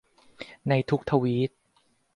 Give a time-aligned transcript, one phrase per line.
[0.69, 1.49] ในทุกทวีต